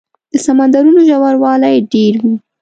د 0.31 0.33
سمندرونو 0.45 0.99
ژوروالی 1.09 1.75
ډېر 1.91 2.13
وي. 2.23 2.35